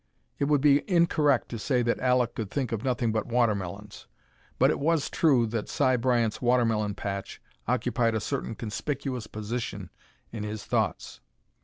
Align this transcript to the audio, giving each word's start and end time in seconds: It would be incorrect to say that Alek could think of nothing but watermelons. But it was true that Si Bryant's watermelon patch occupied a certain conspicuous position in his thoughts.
It 0.39 0.45
would 0.45 0.61
be 0.61 0.83
incorrect 0.89 1.49
to 1.49 1.59
say 1.59 1.83
that 1.83 1.99
Alek 1.99 2.33
could 2.33 2.49
think 2.49 2.71
of 2.71 2.83
nothing 2.83 3.11
but 3.11 3.27
watermelons. 3.27 4.07
But 4.57 4.71
it 4.71 4.79
was 4.79 5.11
true 5.11 5.45
that 5.45 5.69
Si 5.69 5.95
Bryant's 5.95 6.41
watermelon 6.41 6.95
patch 6.95 7.39
occupied 7.67 8.15
a 8.15 8.19
certain 8.19 8.55
conspicuous 8.55 9.27
position 9.27 9.91
in 10.31 10.41
his 10.41 10.65
thoughts. 10.65 11.21